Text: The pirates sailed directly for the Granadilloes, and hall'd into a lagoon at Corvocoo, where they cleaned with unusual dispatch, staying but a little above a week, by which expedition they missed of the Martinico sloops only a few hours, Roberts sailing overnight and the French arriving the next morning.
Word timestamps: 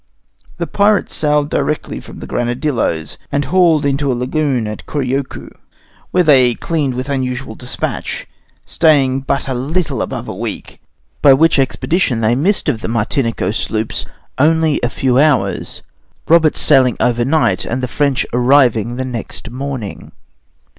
The 0.57 0.65
pirates 0.65 1.13
sailed 1.13 1.51
directly 1.51 1.99
for 1.99 2.13
the 2.13 2.25
Granadilloes, 2.25 3.19
and 3.31 3.45
hall'd 3.45 3.85
into 3.85 4.11
a 4.11 4.17
lagoon 4.17 4.65
at 4.65 4.87
Corvocoo, 4.87 5.51
where 6.09 6.23
they 6.23 6.55
cleaned 6.55 6.95
with 6.95 7.07
unusual 7.07 7.53
dispatch, 7.53 8.25
staying 8.65 9.19
but 9.19 9.47
a 9.47 9.53
little 9.53 10.01
above 10.01 10.27
a 10.27 10.33
week, 10.33 10.81
by 11.21 11.33
which 11.33 11.59
expedition 11.59 12.19
they 12.19 12.33
missed 12.33 12.67
of 12.67 12.81
the 12.81 12.87
Martinico 12.87 13.51
sloops 13.53 14.07
only 14.39 14.79
a 14.81 14.89
few 14.89 15.19
hours, 15.19 15.83
Roberts 16.27 16.59
sailing 16.59 16.97
overnight 16.99 17.63
and 17.63 17.83
the 17.83 17.87
French 17.87 18.25
arriving 18.33 18.95
the 18.95 19.05
next 19.05 19.51
morning. 19.51 20.13